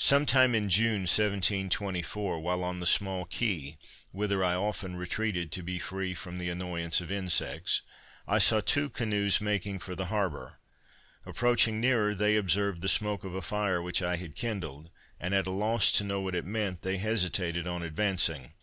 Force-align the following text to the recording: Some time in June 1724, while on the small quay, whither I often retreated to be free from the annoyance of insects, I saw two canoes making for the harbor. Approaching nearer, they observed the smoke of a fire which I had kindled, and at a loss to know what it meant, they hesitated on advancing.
Some 0.00 0.26
time 0.26 0.52
in 0.52 0.68
June 0.68 1.02
1724, 1.02 2.40
while 2.40 2.64
on 2.64 2.80
the 2.80 2.86
small 2.86 3.24
quay, 3.24 3.78
whither 4.10 4.42
I 4.42 4.54
often 4.56 4.96
retreated 4.96 5.52
to 5.52 5.62
be 5.62 5.78
free 5.78 6.12
from 6.12 6.38
the 6.38 6.48
annoyance 6.48 7.00
of 7.00 7.12
insects, 7.12 7.82
I 8.26 8.38
saw 8.40 8.58
two 8.60 8.90
canoes 8.90 9.40
making 9.40 9.78
for 9.78 9.94
the 9.94 10.06
harbor. 10.06 10.58
Approaching 11.24 11.80
nearer, 11.80 12.16
they 12.16 12.34
observed 12.34 12.80
the 12.82 12.88
smoke 12.88 13.22
of 13.22 13.36
a 13.36 13.42
fire 13.42 13.80
which 13.80 14.02
I 14.02 14.16
had 14.16 14.34
kindled, 14.34 14.90
and 15.20 15.32
at 15.32 15.46
a 15.46 15.52
loss 15.52 15.92
to 15.92 16.02
know 16.02 16.20
what 16.20 16.34
it 16.34 16.44
meant, 16.44 16.82
they 16.82 16.96
hesitated 16.96 17.64
on 17.64 17.84
advancing. 17.84 18.54